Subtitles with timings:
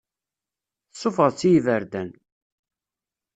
[0.89, 2.09] Tessufɣeḍ-tt i yiberdan.